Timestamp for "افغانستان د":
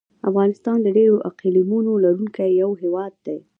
0.29-0.87